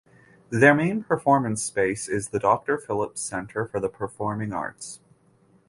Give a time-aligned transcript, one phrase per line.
[0.49, 4.99] Their main performance space is the Doctor Phillips Center for the Performing Arts.